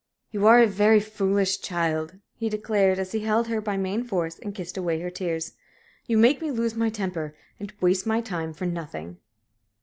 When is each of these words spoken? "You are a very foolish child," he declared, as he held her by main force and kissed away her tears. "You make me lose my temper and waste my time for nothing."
"You 0.31 0.47
are 0.47 0.59
a 0.59 0.65
very 0.65 0.99
foolish 0.99 1.59
child," 1.61 2.17
he 2.35 2.49
declared, 2.49 2.97
as 2.97 3.11
he 3.11 3.19
held 3.19 3.49
her 3.49 3.61
by 3.61 3.77
main 3.77 4.03
force 4.03 4.39
and 4.39 4.55
kissed 4.55 4.75
away 4.75 4.99
her 4.99 5.11
tears. 5.11 5.53
"You 6.07 6.17
make 6.17 6.41
me 6.41 6.49
lose 6.49 6.73
my 6.73 6.89
temper 6.89 7.35
and 7.59 7.71
waste 7.81 8.07
my 8.07 8.19
time 8.19 8.51
for 8.53 8.65
nothing." 8.65 9.17